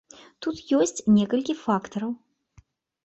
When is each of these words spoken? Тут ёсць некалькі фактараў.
Тут 0.45 0.61
ёсць 0.79 1.05
некалькі 1.17 1.57
фактараў. 1.63 2.11